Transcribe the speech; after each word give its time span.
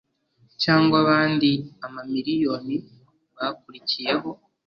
cyangwa 0.63 0.95
abandi 1.03 1.49
amamiliyoni 1.85 2.75
bakurikiyeho 3.35 4.29